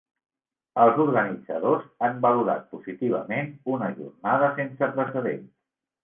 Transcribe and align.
Els 0.83 0.95
organitzadors 1.01 1.83
han 2.07 2.23
valorat 2.23 2.63
positivament 2.71 3.51
una 3.73 3.89
jornada 3.99 4.49
‘sense 4.61 4.89
precedents’. 4.97 5.53